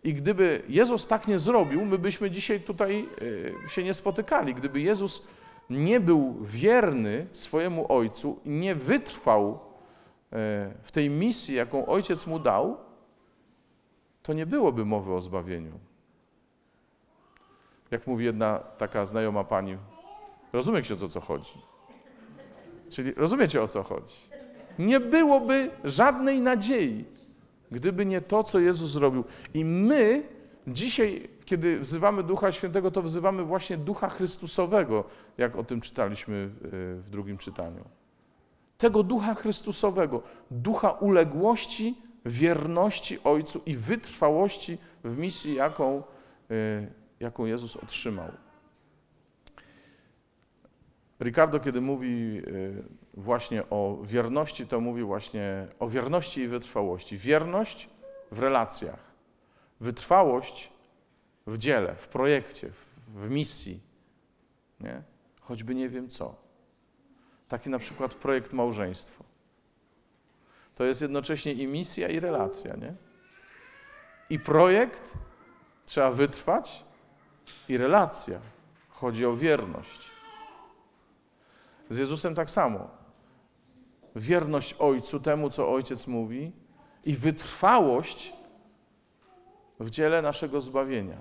I 0.04 0.14
gdyby 0.14 0.62
Jezus 0.68 1.06
tak 1.06 1.28
nie 1.28 1.38
zrobił, 1.38 1.84
my 1.84 1.98
byśmy 1.98 2.30
dzisiaj 2.30 2.60
tutaj 2.60 3.08
y, 3.22 3.54
się 3.68 3.84
nie 3.84 3.94
spotykali. 3.94 4.54
Gdyby 4.54 4.80
Jezus 4.80 5.26
nie 5.70 6.00
był 6.00 6.36
wierny 6.40 7.26
swojemu 7.32 7.92
Ojcu 7.92 8.40
nie 8.44 8.74
wytrwał 8.74 9.50
y, 9.52 9.58
w 10.82 10.92
tej 10.92 11.10
misji, 11.10 11.54
jaką 11.54 11.86
Ojciec 11.86 12.26
mu 12.26 12.38
dał, 12.38 12.76
to 14.26 14.32
nie 14.32 14.46
byłoby 14.46 14.84
mowy 14.84 15.14
o 15.14 15.20
zbawieniu. 15.20 15.72
Jak 17.90 18.06
mówi 18.06 18.24
jedna 18.24 18.58
taka 18.58 19.06
znajoma 19.06 19.44
pani, 19.44 19.76
rozumie 20.52 20.82
ksiądz 20.82 21.02
o 21.02 21.08
co 21.08 21.20
chodzi. 21.20 21.52
Czyli 22.90 23.12
rozumiecie 23.14 23.62
o 23.62 23.68
co 23.68 23.82
chodzi. 23.82 24.14
Nie 24.78 25.00
byłoby 25.00 25.70
żadnej 25.84 26.40
nadziei, 26.40 27.04
gdyby 27.70 28.06
nie 28.06 28.20
to, 28.20 28.44
co 28.44 28.58
Jezus 28.58 28.90
zrobił. 28.90 29.24
I 29.54 29.64
my 29.64 30.22
dzisiaj, 30.66 31.28
kiedy 31.44 31.80
wzywamy 31.80 32.22
Ducha 32.22 32.52
Świętego, 32.52 32.90
to 32.90 33.02
wzywamy 33.02 33.44
właśnie 33.44 33.76
Ducha 33.76 34.08
Chrystusowego, 34.08 35.04
jak 35.38 35.56
o 35.56 35.64
tym 35.64 35.80
czytaliśmy 35.80 36.50
w, 36.50 37.02
w 37.06 37.10
drugim 37.10 37.38
czytaniu. 37.38 37.84
Tego 38.78 39.02
Ducha 39.02 39.34
Chrystusowego, 39.34 40.22
ducha 40.50 40.90
uległości, 40.90 42.05
wierności 42.26 43.18
Ojcu 43.24 43.62
i 43.66 43.76
wytrwałości 43.76 44.78
w 45.04 45.16
misji, 45.16 45.54
jaką, 45.54 46.02
y, 46.50 46.92
jaką 47.20 47.44
Jezus 47.44 47.76
otrzymał. 47.76 48.32
Ricardo, 51.20 51.60
kiedy 51.60 51.80
mówi 51.80 52.42
y, 52.46 52.82
właśnie 53.14 53.70
o 53.70 53.98
wierności, 54.02 54.66
to 54.66 54.80
mówi 54.80 55.02
właśnie 55.02 55.66
o 55.78 55.88
wierności 55.88 56.40
i 56.40 56.48
wytrwałości. 56.48 57.16
Wierność 57.16 57.90
w 58.32 58.38
relacjach, 58.38 59.00
wytrwałość 59.80 60.72
w 61.46 61.58
dziele, 61.58 61.94
w 61.94 62.08
projekcie, 62.08 62.70
w, 63.14 63.30
misji, 63.30 63.80
nie? 64.80 65.02
choćby 65.40 65.74
nie 65.74 65.88
wiem 65.88 66.08
co. 66.08 66.34
Taki 67.48 67.70
na 67.70 67.78
przykład 67.78 68.14
projekt 68.14 68.52
małżeństwo. 68.52 69.24
To 70.76 70.84
jest 70.84 71.02
jednocześnie 71.02 71.52
i 71.52 71.66
misja, 71.66 72.08
i 72.08 72.20
relacja, 72.20 72.76
nie? 72.76 72.94
I 74.30 74.38
projekt 74.38 75.18
trzeba 75.86 76.10
wytrwać, 76.10 76.84
i 77.68 77.78
relacja. 77.78 78.40
Chodzi 78.88 79.26
o 79.26 79.36
wierność. 79.36 80.10
Z 81.88 81.98
Jezusem 81.98 82.34
tak 82.34 82.50
samo. 82.50 82.90
Wierność 84.16 84.74
Ojcu, 84.78 85.20
temu, 85.20 85.50
co 85.50 85.72
Ojciec 85.72 86.06
mówi, 86.06 86.52
i 87.04 87.16
wytrwałość 87.16 88.32
w 89.80 89.90
dziele 89.90 90.22
naszego 90.22 90.60
zbawienia. 90.60 91.18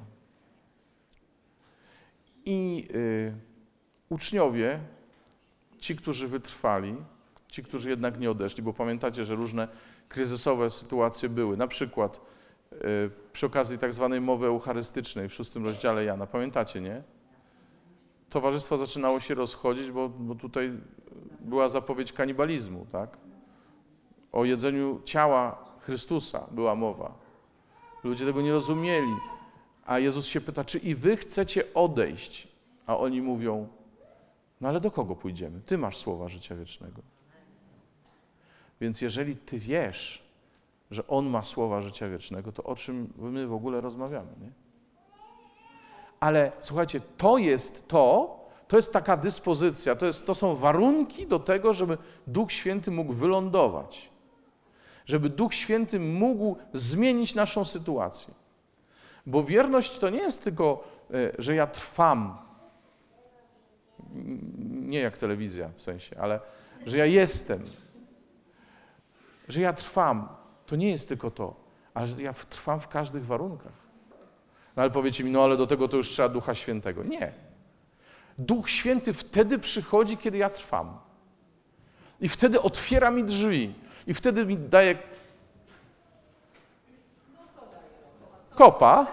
I 2.45 2.87
y, 2.95 3.33
uczniowie, 4.09 4.79
ci, 5.79 5.95
którzy 5.95 6.27
wytrwali, 6.27 6.95
ci, 7.49 7.63
którzy 7.63 7.89
jednak 7.89 8.19
nie 8.19 8.31
odeszli, 8.31 8.63
bo 8.63 8.73
pamiętacie, 8.73 9.25
że 9.25 9.36
różne 9.36 9.67
kryzysowe 10.10 10.69
sytuacje 10.69 11.29
były. 11.29 11.58
Na 11.58 11.67
przykład 11.67 12.21
y, 12.73 12.77
przy 13.34 13.45
okazji 13.45 13.77
tak 13.77 13.93
zwanej 13.93 14.21
mowy 14.21 14.47
eucharystycznej 14.47 15.29
w 15.29 15.34
szóstym 15.34 15.65
rozdziale 15.65 16.03
Jana. 16.03 16.27
Pamiętacie, 16.27 16.81
nie? 16.81 17.03
towarzystwo 18.36 18.77
zaczynało 18.77 19.19
się 19.19 19.34
rozchodzić, 19.34 19.91
bo, 19.91 20.10
bo 20.10 20.36
tutaj 20.36 20.71
była 21.39 21.69
zapowiedź 21.69 22.13
kanibalizmu, 22.13 22.86
tak? 22.91 23.17
O 24.31 24.45
jedzeniu 24.45 25.01
ciała 25.05 25.65
Chrystusa 25.79 26.47
była 26.51 26.75
mowa. 26.75 27.13
Ludzie 28.03 28.25
tego 28.25 28.41
nie 28.41 28.51
rozumieli. 28.51 29.13
A 29.86 29.99
Jezus 29.99 30.25
się 30.25 30.41
pyta, 30.41 30.63
czy 30.63 30.77
i 30.77 30.95
wy 30.95 31.17
chcecie 31.17 31.73
odejść? 31.73 32.47
A 32.86 32.97
oni 32.97 33.21
mówią, 33.21 33.67
no 34.62 34.69
ale 34.69 34.81
do 34.81 34.91
kogo 34.91 35.15
pójdziemy? 35.15 35.62
Ty 35.65 35.77
masz 35.77 35.97
słowa 35.97 36.29
życia 36.29 36.55
wiecznego. 36.55 37.01
Więc 38.81 39.01
jeżeli 39.01 39.35
ty 39.35 39.59
wiesz, 39.59 40.25
że 40.91 41.07
On 41.07 41.29
ma 41.29 41.43
słowa 41.43 41.81
życia 41.81 42.09
wiecznego, 42.09 42.51
to 42.51 42.63
o 42.63 42.75
czym 42.75 43.13
my 43.17 43.47
w 43.47 43.53
ogóle 43.53 43.81
rozmawiamy, 43.81 44.31
nie? 44.41 44.51
Ale 46.19 46.51
słuchajcie, 46.59 47.01
to 47.17 47.38
jest 47.38 47.88
to, 47.88 48.39
to 48.67 48.75
jest 48.75 48.93
taka 48.93 49.17
dyspozycja, 49.17 49.95
to, 49.95 50.05
jest, 50.05 50.25
to 50.25 50.35
są 50.35 50.55
warunki 50.55 51.27
do 51.27 51.39
tego, 51.39 51.73
żeby 51.73 51.97
Duch 52.27 52.51
Święty 52.51 52.91
mógł 52.91 53.13
wylądować. 53.13 54.09
Żeby 55.05 55.29
Duch 55.29 55.53
Święty 55.53 55.99
mógł 55.99 56.57
zmienić 56.73 57.35
naszą 57.35 57.65
sytuację. 57.65 58.33
Bo 59.25 59.43
wierność 59.43 59.99
to 59.99 60.09
nie 60.09 60.17
jest 60.17 60.43
tylko, 60.43 60.83
e, 61.13 61.31
że 61.39 61.55
ja 61.55 61.67
trwam, 61.67 62.38
nie 64.65 64.99
jak 64.99 65.17
telewizja 65.17 65.69
w 65.75 65.81
sensie, 65.81 66.17
ale 66.19 66.39
że 66.85 66.97
ja 66.97 67.05
jestem, 67.05 67.59
że 69.47 69.62
ja 69.62 69.73
trwam. 69.73 70.27
To 70.65 70.75
nie 70.75 70.89
jest 70.89 71.08
tylko 71.08 71.31
to, 71.31 71.55
ale 71.93 72.08
że 72.08 72.21
ja 72.21 72.34
trwam 72.34 72.79
w 72.79 72.88
każdych 72.88 73.25
warunkach. 73.25 73.86
No 74.75 74.81
ale 74.81 74.91
powiecie 74.91 75.23
mi, 75.23 75.31
no 75.31 75.43
ale 75.43 75.58
do 75.58 75.67
tego 75.67 75.88
to 75.88 75.97
już 75.97 76.10
trzeba 76.10 76.29
Ducha 76.29 76.55
Świętego. 76.55 77.03
Nie. 77.03 77.31
Duch 78.38 78.69
Święty 78.69 79.13
wtedy 79.13 79.60
przychodzi, 79.60 80.17
kiedy 80.17 80.38
ja 80.38 80.49
trwam. 80.49 80.97
I 82.21 82.29
wtedy 82.29 82.62
otwiera 82.62 83.12
mi 83.12 83.23
drzwi. 83.23 83.73
I 84.08 84.13
wtedy 84.13 84.45
mi 84.45 84.58
daje 84.58 84.97
kopa. 88.55 89.08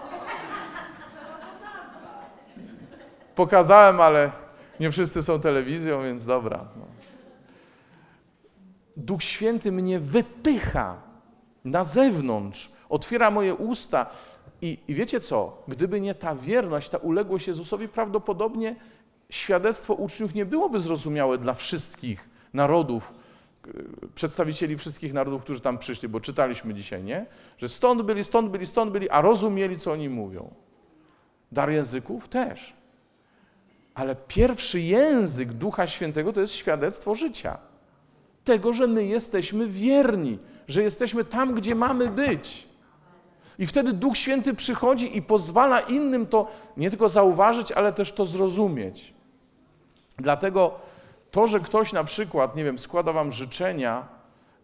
Pokazałem, 3.35 4.01
ale 4.01 4.31
nie 4.79 4.91
wszyscy 4.91 5.23
są 5.23 5.39
telewizją, 5.39 6.03
więc 6.03 6.25
dobra. 6.25 6.65
No. 6.75 6.92
Duch 9.03 9.23
Święty 9.23 9.71
mnie 9.71 9.99
wypycha 9.99 11.01
na 11.65 11.83
zewnątrz, 11.83 12.71
otwiera 12.89 13.31
moje 13.31 13.55
usta. 13.55 14.05
I, 14.61 14.77
I 14.87 14.95
wiecie 14.95 15.19
co? 15.19 15.63
Gdyby 15.67 16.01
nie 16.01 16.15
ta 16.15 16.35
wierność, 16.35 16.89
ta 16.89 16.97
uległość 16.97 17.47
Jezusowi, 17.47 17.87
prawdopodobnie 17.87 18.75
świadectwo 19.29 19.93
uczniów 19.93 20.33
nie 20.33 20.45
byłoby 20.45 20.79
zrozumiałe 20.79 21.37
dla 21.37 21.53
wszystkich 21.53 22.29
narodów, 22.53 23.13
y, 23.67 23.85
przedstawicieli 24.15 24.77
wszystkich 24.77 25.13
narodów, 25.13 25.41
którzy 25.41 25.61
tam 25.61 25.77
przyszli, 25.77 26.09
bo 26.09 26.19
czytaliśmy 26.19 26.73
dzisiaj, 26.73 27.03
nie? 27.03 27.25
Że 27.57 27.69
stąd 27.69 28.01
byli, 28.01 28.23
stąd 28.23 28.49
byli, 28.49 28.65
stąd 28.65 28.91
byli, 28.91 29.09
a 29.09 29.21
rozumieli, 29.21 29.79
co 29.79 29.91
oni 29.91 30.09
mówią. 30.09 30.53
Dar 31.51 31.71
języków 31.71 32.29
też. 32.29 32.73
Ale 33.93 34.15
pierwszy 34.15 34.79
język 34.81 35.53
Ducha 35.53 35.87
Świętego 35.87 36.33
to 36.33 36.41
jest 36.41 36.53
świadectwo 36.53 37.15
życia. 37.15 37.57
Tego, 38.43 38.73
że 38.73 38.87
my 38.87 39.05
jesteśmy 39.05 39.67
wierni, 39.67 40.39
że 40.67 40.83
jesteśmy 40.83 41.23
tam, 41.23 41.53
gdzie 41.53 41.75
mamy 41.75 42.07
być. 42.07 42.67
I 43.59 43.67
wtedy 43.67 43.93
Duch 43.93 44.17
Święty 44.17 44.53
przychodzi 44.53 45.17
i 45.17 45.21
pozwala 45.21 45.79
innym 45.79 46.27
to 46.27 46.51
nie 46.77 46.89
tylko 46.89 47.09
zauważyć, 47.09 47.71
ale 47.71 47.93
też 47.93 48.11
to 48.11 48.25
zrozumieć. 48.25 49.13
Dlatego 50.17 50.75
to, 51.31 51.47
że 51.47 51.59
ktoś 51.59 51.93
na 51.93 52.03
przykład, 52.03 52.55
nie 52.55 52.63
wiem, 52.63 52.79
składa 52.79 53.13
wam 53.13 53.31
życzenia 53.31 54.07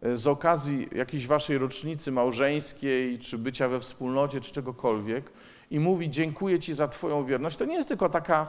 e, 0.02 0.16
z 0.16 0.28
okazji 0.28 0.90
jakiejś 0.96 1.28
waszej 1.28 1.58
rocznicy 1.58 2.12
małżeńskiej, 2.12 3.20
czy 3.20 3.38
bycia 3.38 3.68
we 3.68 3.80
wspólnocie, 3.80 4.42
czy 4.42 4.52
czegokolwiek 4.52 5.32
i 5.72 5.80
mówi 5.80 6.10
dziękuję 6.10 6.60
ci 6.60 6.74
za 6.74 6.88
twoją 6.88 7.26
wierność, 7.26 7.58
to 7.58 7.66
nie 7.66 7.76
jest 7.76 7.88
tylko 7.88 8.10
taka, 8.10 8.48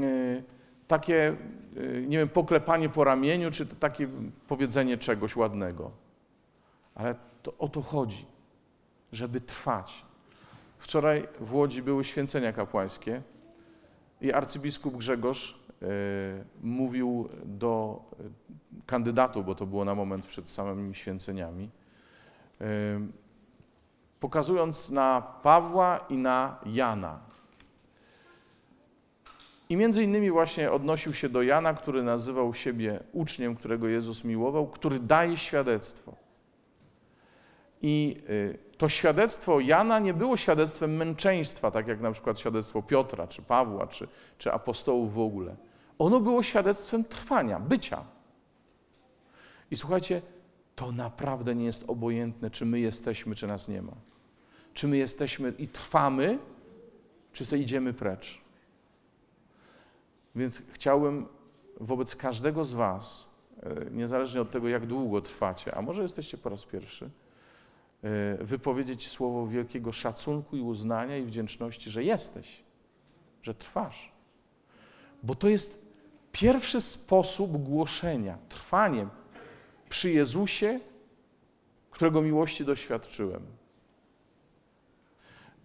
y, 0.00 0.44
takie, 0.88 1.36
y, 1.76 2.04
nie 2.08 2.18
wiem, 2.18 2.28
poklepanie 2.28 2.88
po 2.88 3.04
ramieniu, 3.04 3.50
czy 3.50 3.66
takie 3.66 4.08
powiedzenie 4.48 4.98
czegoś 4.98 5.36
ładnego. 5.36 5.90
Ale 6.94 7.14
to 7.42 7.54
o 7.58 7.68
to 7.68 7.82
chodzi, 7.82 8.26
żeby 9.12 9.40
trwać. 9.40 10.04
Wczoraj 10.78 11.28
w 11.40 11.54
Łodzi 11.54 11.82
były 11.82 12.04
święcenia 12.04 12.52
kapłańskie 12.52 13.22
i 14.20 14.32
arcybiskup 14.32 14.96
Grzegorz 14.96 15.60
y, 15.82 15.86
mówił 16.62 17.28
do 17.44 18.02
y, 18.20 18.30
kandydatów, 18.86 19.46
bo 19.46 19.54
to 19.54 19.66
było 19.66 19.84
na 19.84 19.94
moment 19.94 20.26
przed 20.26 20.48
samymi 20.48 20.94
święceniami, 20.94 21.70
pokazując 24.20 24.90
na 24.90 25.22
Pawła 25.42 25.98
i 26.08 26.16
na 26.16 26.60
Jana. 26.66 27.27
I 29.68 29.76
między 29.76 30.02
innymi 30.02 30.30
właśnie 30.30 30.72
odnosił 30.72 31.14
się 31.14 31.28
do 31.28 31.42
Jana, 31.42 31.74
który 31.74 32.02
nazywał 32.02 32.54
siebie 32.54 33.00
uczniem, 33.12 33.56
którego 33.56 33.88
Jezus 33.88 34.24
miłował, 34.24 34.66
który 34.66 34.98
daje 34.98 35.36
świadectwo. 35.36 36.16
I 37.82 38.16
y, 38.30 38.58
to 38.78 38.88
świadectwo 38.88 39.60
Jana 39.60 39.98
nie 39.98 40.14
było 40.14 40.36
świadectwem 40.36 40.96
męczeństwa, 40.96 41.70
tak 41.70 41.88
jak 41.88 42.00
na 42.00 42.12
przykład 42.12 42.38
świadectwo 42.38 42.82
Piotra, 42.82 43.26
czy 43.26 43.42
Pawła, 43.42 43.86
czy, 43.86 44.08
czy 44.38 44.52
apostołów 44.52 45.14
w 45.14 45.18
ogóle. 45.18 45.56
Ono 45.98 46.20
było 46.20 46.42
świadectwem 46.42 47.04
trwania, 47.04 47.60
bycia. 47.60 48.04
I 49.70 49.76
słuchajcie, 49.76 50.22
to 50.76 50.92
naprawdę 50.92 51.54
nie 51.54 51.64
jest 51.64 51.84
obojętne, 51.90 52.50
czy 52.50 52.66
my 52.66 52.80
jesteśmy, 52.80 53.34
czy 53.34 53.46
nas 53.46 53.68
nie 53.68 53.82
ma. 53.82 53.92
Czy 54.74 54.88
my 54.88 54.96
jesteśmy 54.96 55.52
i 55.58 55.68
trwamy, 55.68 56.38
czy 57.32 57.44
sobie 57.44 57.62
idziemy 57.62 57.92
precz. 57.92 58.47
Więc 60.34 60.62
chciałbym 60.72 61.26
wobec 61.80 62.16
każdego 62.16 62.64
z 62.64 62.72
Was, 62.72 63.30
e, 63.62 63.90
niezależnie 63.90 64.40
od 64.40 64.50
tego, 64.50 64.68
jak 64.68 64.86
długo 64.86 65.20
trwacie, 65.20 65.74
a 65.74 65.82
może 65.82 66.02
jesteście 66.02 66.38
po 66.38 66.48
raz 66.48 66.64
pierwszy, 66.64 67.10
e, 68.02 68.44
wypowiedzieć 68.44 69.08
słowo 69.08 69.46
wielkiego 69.46 69.92
szacunku 69.92 70.56
i 70.56 70.60
uznania 70.60 71.16
i 71.16 71.24
wdzięczności, 71.24 71.90
że 71.90 72.04
jesteś, 72.04 72.62
że 73.42 73.54
trwasz. 73.54 74.12
Bo 75.22 75.34
to 75.34 75.48
jest 75.48 75.86
pierwszy 76.32 76.80
sposób 76.80 77.62
głoszenia, 77.62 78.38
trwaniem 78.48 79.10
przy 79.88 80.10
Jezusie, 80.10 80.80
którego 81.90 82.22
miłości 82.22 82.64
doświadczyłem. 82.64 83.42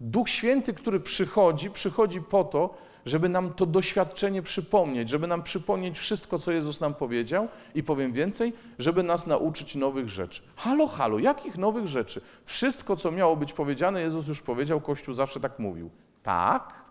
Duch 0.00 0.28
Święty, 0.28 0.72
który 0.72 1.00
przychodzi, 1.00 1.70
przychodzi 1.70 2.22
po 2.22 2.44
to, 2.44 2.74
żeby 3.06 3.28
nam 3.28 3.52
to 3.52 3.66
doświadczenie 3.66 4.42
przypomnieć, 4.42 5.08
żeby 5.08 5.26
nam 5.26 5.42
przypomnieć 5.42 5.98
wszystko, 5.98 6.38
co 6.38 6.52
Jezus 6.52 6.80
nam 6.80 6.94
powiedział 6.94 7.48
i 7.74 7.82
powiem 7.82 8.12
więcej, 8.12 8.52
żeby 8.78 9.02
nas 9.02 9.26
nauczyć 9.26 9.74
nowych 9.74 10.08
rzeczy. 10.08 10.42
Halo, 10.56 10.86
halo, 10.86 11.18
jakich 11.18 11.58
nowych 11.58 11.86
rzeczy? 11.86 12.20
Wszystko, 12.44 12.96
co 12.96 13.10
miało 13.10 13.36
być 13.36 13.52
powiedziane, 13.52 14.00
Jezus 14.00 14.28
już 14.28 14.42
powiedział, 14.42 14.80
Kościół 14.80 15.14
zawsze 15.14 15.40
tak 15.40 15.58
mówił. 15.58 15.90
Tak, 16.22 16.84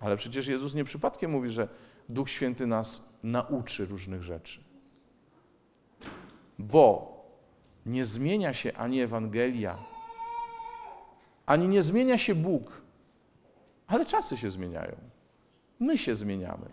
ale 0.00 0.16
przecież 0.16 0.46
Jezus 0.46 0.74
nie 0.74 0.84
przypadkiem 0.84 1.30
mówi, 1.30 1.50
że 1.50 1.68
Duch 2.08 2.30
Święty 2.30 2.66
nas 2.66 3.08
nauczy 3.22 3.86
różnych 3.86 4.22
rzeczy. 4.22 4.60
Bo 6.58 7.10
nie 7.86 8.04
zmienia 8.04 8.54
się 8.54 8.72
ani 8.76 9.00
Ewangelia, 9.00 9.76
ani 11.46 11.68
nie 11.68 11.82
zmienia 11.82 12.18
się 12.18 12.34
Bóg, 12.34 12.80
ale 13.86 14.06
czasy 14.06 14.36
się 14.36 14.50
zmieniają. 14.50 15.09
My 15.80 15.98
się 15.98 16.14
zmieniamy. 16.14 16.66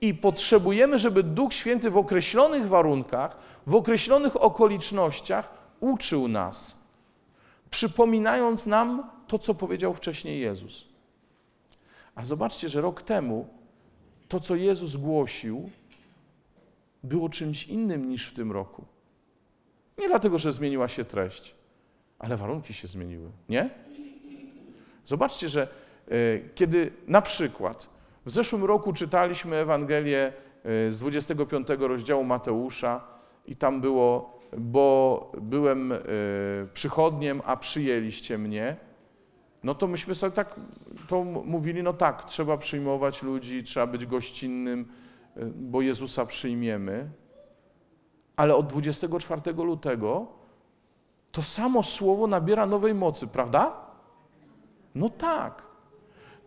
I 0.00 0.14
potrzebujemy, 0.14 0.98
żeby 0.98 1.22
Duch 1.22 1.54
Święty 1.54 1.90
w 1.90 1.96
określonych 1.96 2.68
warunkach, 2.68 3.36
w 3.66 3.74
określonych 3.74 4.42
okolicznościach 4.42 5.50
uczył 5.80 6.28
nas, 6.28 6.76
przypominając 7.70 8.66
nam 8.66 9.10
to, 9.26 9.38
co 9.38 9.54
powiedział 9.54 9.94
wcześniej 9.94 10.40
Jezus. 10.40 10.88
A 12.14 12.24
zobaczcie, 12.24 12.68
że 12.68 12.80
rok 12.80 13.02
temu 13.02 13.48
to, 14.28 14.40
co 14.40 14.54
Jezus 14.54 14.96
głosił, 14.96 15.70
było 17.02 17.28
czymś 17.28 17.64
innym 17.64 18.08
niż 18.08 18.28
w 18.28 18.34
tym 18.34 18.52
roku. 18.52 18.84
Nie 19.98 20.08
dlatego, 20.08 20.38
że 20.38 20.52
zmieniła 20.52 20.88
się 20.88 21.04
treść, 21.04 21.54
ale 22.18 22.36
warunki 22.36 22.74
się 22.74 22.88
zmieniły, 22.88 23.30
nie? 23.48 23.70
Zobaczcie, 25.04 25.48
że 25.48 25.68
kiedy 26.54 26.92
na 27.06 27.22
przykład 27.22 27.88
w 28.26 28.30
zeszłym 28.30 28.64
roku 28.64 28.92
czytaliśmy 28.92 29.56
Ewangelię 29.56 30.32
e, 30.64 30.90
z 30.90 31.00
25 31.00 31.68
rozdziału 31.78 32.24
Mateusza 32.24 33.00
i 33.46 33.56
tam 33.56 33.80
było, 33.80 34.38
bo 34.58 35.32
byłem 35.40 35.92
e, 35.92 35.98
przychodniem, 36.74 37.42
a 37.44 37.56
przyjęliście 37.56 38.38
mnie, 38.38 38.76
no 39.64 39.74
to 39.74 39.86
myśmy 39.86 40.14
sobie 40.14 40.32
tak 40.32 40.60
to 41.08 41.24
mówili, 41.24 41.82
no 41.82 41.92
tak, 41.92 42.24
trzeba 42.24 42.56
przyjmować 42.56 43.22
ludzi, 43.22 43.62
trzeba 43.62 43.86
być 43.86 44.06
gościnnym, 44.06 44.88
bo 45.54 45.82
Jezusa 45.82 46.26
przyjmiemy. 46.26 47.10
Ale 48.36 48.54
od 48.54 48.66
24 48.66 49.52
lutego 49.52 50.26
to 51.32 51.42
samo 51.42 51.82
słowo 51.82 52.26
nabiera 52.26 52.66
nowej 52.66 52.94
mocy, 52.94 53.26
prawda? 53.26 53.86
No 54.94 55.10
tak. 55.10 55.65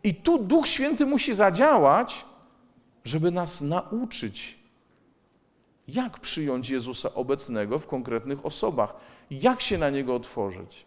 I 0.04 0.16
tu 0.16 0.40
Duch 0.40 0.68
Święty 0.68 1.06
musi 1.06 1.36
zadziałać, 1.36 2.26
żeby 3.04 3.32
nas 3.32 3.62
nauczyć, 3.62 4.60
jak 5.88 6.20
przyjąć 6.20 6.70
Jezusa 6.70 7.14
obecnego 7.14 7.80
w 7.80 7.88
konkretnych 7.88 8.46
osobach, 8.46 8.96
jak 9.32 9.62
się 9.62 9.78
na 9.78 9.90
Niego 9.90 10.16
otworzyć. 10.16 10.86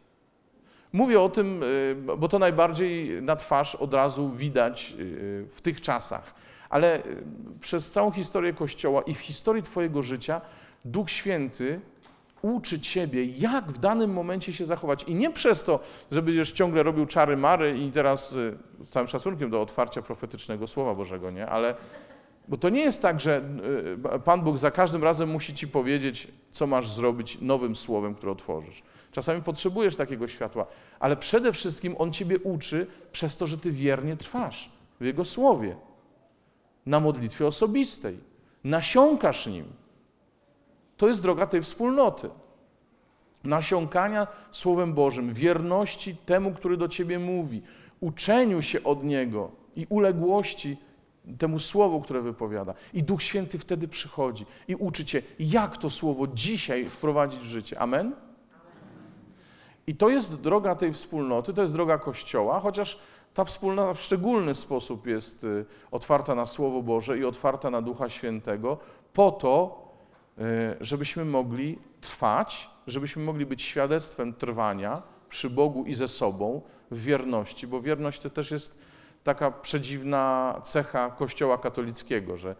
Mówię 0.92 1.20
o 1.20 1.29
tym, 1.29 1.62
y, 1.62 1.96
bo 2.18 2.29
to 2.29 2.38
najbardziej 2.38 3.22
na 3.22 3.37
twarz 3.37 3.75
od 3.75 3.94
razu 3.94 4.31
widać 4.31 4.94
y, 4.98 5.46
w 5.51 5.61
tych 5.61 5.81
czasach. 5.81 6.35
Ale 6.68 7.07
y, 7.07 7.25
przez 7.61 7.90
całą 7.90 8.11
historię 8.11 8.53
Kościoła 8.53 9.03
i 9.03 9.14
w 9.14 9.18
historii 9.20 9.62
Twojego 9.62 10.03
życia 10.03 10.40
Duch 10.85 11.11
Święty 11.11 11.81
uczy 12.42 12.81
Ciebie, 12.81 13.24
jak 13.24 13.72
w 13.72 13.78
danym 13.78 14.12
momencie 14.12 14.52
się 14.52 14.64
zachować. 14.64 15.02
I 15.02 15.14
nie 15.14 15.31
przez 15.31 15.64
to, 15.64 15.81
że 16.12 16.22
będziesz 16.22 16.52
ciągle 16.52 16.83
robił 16.83 17.07
czary 17.07 17.37
mary 17.37 17.78
i 17.78 17.90
teraz 17.90 18.31
z 18.81 18.88
całym 18.88 19.09
szacunkiem 19.09 19.50
do 19.50 19.62
otwarcia 19.62 20.02
profetycznego 20.02 20.66
Słowa 20.66 20.94
Bożego, 20.94 21.31
nie? 21.31 21.46
Ale 21.46 21.74
bo 22.48 22.57
to 22.57 22.68
nie 22.68 22.81
jest 22.81 23.02
tak, 23.02 23.20
że 23.20 23.42
Pan 24.24 24.42
Bóg 24.42 24.59
za 24.59 24.70
każdym 24.70 25.05
razem 25.05 25.28
musi 25.28 25.55
Ci 25.55 25.68
powiedzieć, 25.68 26.28
co 26.52 26.66
masz 26.66 26.88
zrobić 26.88 27.40
nowym 27.40 27.76
słowem, 27.76 28.14
które 28.14 28.33
otworzysz. 28.33 28.83
Czasami 29.12 29.42
potrzebujesz 29.42 29.96
takiego 29.96 30.28
światła, 30.28 30.66
ale 31.00 31.16
przede 31.16 31.52
wszystkim 31.52 31.94
On 31.98 32.12
Ciebie 32.12 32.38
uczy 32.38 32.87
przez 33.12 33.37
to, 33.37 33.46
że 33.46 33.59
Ty 33.59 33.72
wiernie 33.72 34.16
trwasz 34.16 34.70
w 35.00 35.05
Jego 35.05 35.24
Słowie, 35.24 35.76
na 36.87 37.00
modlitwie 37.00 37.46
osobistej, 37.46 38.18
nasiąkasz 38.64 39.46
Nim. 39.46 39.64
To 40.96 41.09
jest 41.09 41.22
droga 41.22 41.46
tej 41.46 41.62
wspólnoty. 41.62 42.31
Nasiąkania 43.44 44.26
Słowem 44.50 44.94
Bożym, 44.94 45.33
wierności 45.33 46.16
temu, 46.16 46.52
który 46.52 46.76
do 46.76 46.88
Ciebie 46.88 47.18
mówi, 47.18 47.62
uczeniu 48.00 48.62
się 48.62 48.85
od 48.85 49.05
Niego, 49.05 49.62
i 49.76 49.87
uległości 49.88 50.76
temu 51.38 51.59
słowu, 51.59 52.00
które 52.00 52.20
wypowiada. 52.20 52.74
I 52.94 53.02
Duch 53.02 53.22
Święty 53.22 53.59
wtedy 53.59 53.88
przychodzi 53.88 54.46
i 54.68 54.74
uczy 54.74 55.05
cię, 55.05 55.22
jak 55.38 55.76
to 55.76 55.90
słowo 55.90 56.26
dzisiaj 56.26 56.88
wprowadzić 56.88 57.40
w 57.40 57.46
życie. 57.46 57.78
Amen? 57.78 58.14
I 59.87 59.96
to 59.96 60.11
jest 60.11 60.40
droga 60.40 60.74
tej 60.74 60.92
wspólnoty, 60.92 61.55
to 61.55 61.61
jest 61.61 61.72
droga 61.72 61.98
Kościoła, 61.98 62.61
chociaż 62.61 62.98
ta 63.35 63.44
wspólnota 63.44 63.94
w 63.94 64.00
szczególny 64.00 64.55
sposób 64.55 65.07
jest 65.07 65.44
y, 65.44 65.64
otwarta 65.90 66.35
na 66.35 66.46
Słowo 66.46 66.83
Boże 66.83 67.18
i 67.18 67.24
otwarta 67.24 67.70
na 67.70 67.83
Ducha 67.83 68.09
Świętego, 68.09 68.78
po 69.12 69.31
to, 69.31 69.82
żebyśmy 70.81 71.25
mogli 71.25 71.79
trwać, 72.01 72.71
żebyśmy 72.87 73.23
mogli 73.23 73.47
być 73.47 73.62
świadectwem 73.62 74.35
trwania 74.35 75.03
przy 75.29 75.51
Bogu 75.51 75.85
i 75.85 75.95
ze 75.95 76.09
sobą 76.09 76.62
w 76.90 77.05
wierności, 77.05 77.66
bo 77.66 77.83
wierność 77.83 78.21
to 78.21 78.31
też 78.31 78.51
jest 78.51 78.79
taka 79.25 79.51
przedziwna 79.51 80.61
cecha 80.64 81.11
Kościoła 81.11 81.59
katolickiego, 81.59 82.37
że 82.37 82.51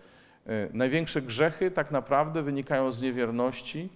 y, 0.47 0.71
największe 0.73 1.23
grzechy 1.23 1.71
tak 1.71 1.91
naprawdę 1.91 2.43
wynikają 2.43 2.93
z 2.93 3.03
niewierności 3.03 3.89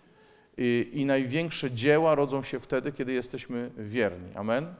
i, 0.59 0.91
i 0.93 1.05
największe 1.05 1.71
dzieła 1.71 2.15
rodzą 2.15 2.43
się 2.43 2.61
wtedy, 2.61 2.93
kiedy 2.93 3.13
jesteśmy 3.13 3.71
wierni. 3.77 4.35
Amen? 4.35 4.75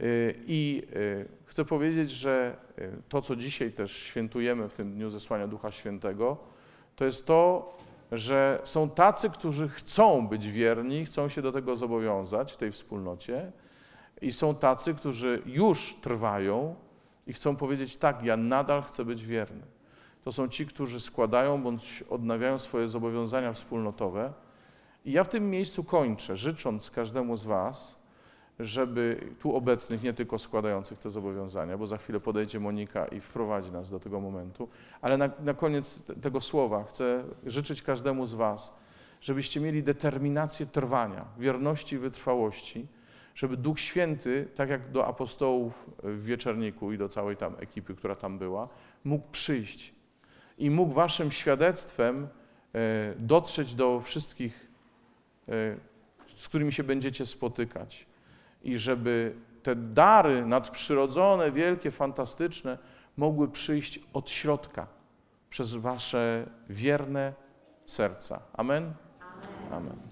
Y, 0.00 0.34
I 0.46 0.82
y, 0.96 1.28
chcę 1.44 1.64
powiedzieć, 1.64 2.10
że 2.10 2.56
y, 2.78 2.90
to, 3.08 3.22
co 3.22 3.36
dzisiaj 3.36 3.72
też 3.72 3.92
świętujemy 3.92 4.68
w 4.68 4.72
tym 4.72 4.94
Dniu 4.94 5.10
Zesłania 5.10 5.46
Ducha 5.46 5.70
Świętego, 5.70 6.36
to 6.98 7.04
jest 7.04 7.26
to, 7.26 7.72
że 8.12 8.60
są 8.64 8.90
tacy, 8.90 9.30
którzy 9.30 9.68
chcą 9.68 10.28
być 10.28 10.48
wierni, 10.48 11.04
chcą 11.04 11.28
się 11.28 11.42
do 11.42 11.52
tego 11.52 11.76
zobowiązać 11.76 12.52
w 12.52 12.56
tej 12.56 12.72
wspólnocie, 12.72 13.52
i 14.22 14.32
są 14.32 14.54
tacy, 14.54 14.94
którzy 14.94 15.42
już 15.46 15.96
trwają 16.00 16.74
i 17.26 17.32
chcą 17.32 17.56
powiedzieć: 17.56 17.96
Tak, 17.96 18.22
ja 18.22 18.36
nadal 18.36 18.82
chcę 18.82 19.04
być 19.04 19.24
wierny. 19.24 19.62
To 20.24 20.32
są 20.32 20.48
ci, 20.48 20.66
którzy 20.66 21.00
składają 21.00 21.62
bądź 21.62 22.04
odnawiają 22.10 22.58
swoje 22.58 22.88
zobowiązania 22.88 23.52
wspólnotowe. 23.52 24.32
I 25.04 25.12
ja 25.12 25.24
w 25.24 25.28
tym 25.28 25.50
miejscu 25.50 25.84
kończę, 25.84 26.36
życząc 26.36 26.90
każdemu 26.90 27.36
z 27.36 27.44
Was, 27.44 27.97
żeby 28.60 29.20
tu 29.40 29.56
obecnych, 29.56 30.02
nie 30.02 30.12
tylko 30.12 30.38
składających 30.38 30.98
te 30.98 31.10
zobowiązania, 31.10 31.78
bo 31.78 31.86
za 31.86 31.98
chwilę 31.98 32.20
podejdzie 32.20 32.60
Monika 32.60 33.06
i 33.06 33.20
wprowadzi 33.20 33.72
nas 33.72 33.90
do 33.90 34.00
tego 34.00 34.20
momentu, 34.20 34.68
ale 35.00 35.16
na, 35.16 35.30
na 35.40 35.54
koniec 35.54 36.02
te- 36.02 36.14
tego 36.14 36.40
słowa 36.40 36.84
chcę 36.84 37.24
życzyć 37.46 37.82
każdemu 37.82 38.26
z 38.26 38.34
Was, 38.34 38.78
żebyście 39.20 39.60
mieli 39.60 39.82
determinację 39.82 40.66
trwania, 40.66 41.24
wierności 41.38 41.96
i 41.96 41.98
wytrwałości, 41.98 42.86
żeby 43.34 43.56
Duch 43.56 43.80
Święty, 43.80 44.48
tak 44.54 44.70
jak 44.70 44.90
do 44.90 45.06
apostołów 45.06 45.90
w 46.02 46.24
Wieczerniku 46.24 46.92
i 46.92 46.98
do 46.98 47.08
całej 47.08 47.36
tam 47.36 47.54
ekipy, 47.58 47.94
która 47.94 48.16
tam 48.16 48.38
była, 48.38 48.68
mógł 49.04 49.30
przyjść 49.30 49.94
i 50.58 50.70
mógł 50.70 50.92
Waszym 50.92 51.32
świadectwem 51.32 52.28
e, 52.74 53.14
dotrzeć 53.18 53.74
do 53.74 54.00
wszystkich, 54.00 54.70
e, 55.48 55.76
z 56.36 56.48
którymi 56.48 56.72
się 56.72 56.84
będziecie 56.84 57.26
spotykać 57.26 58.07
i 58.62 58.78
żeby 58.78 59.34
te 59.62 59.76
dary 59.76 60.46
nadprzyrodzone, 60.46 61.52
wielkie, 61.52 61.90
fantastyczne 61.90 62.78
mogły 63.16 63.48
przyjść 63.48 64.00
od 64.12 64.30
środka 64.30 64.86
przez 65.50 65.74
Wasze 65.74 66.46
wierne 66.68 67.32
serca. 67.84 68.40
Amen? 68.52 68.92
Amen. 69.70 70.07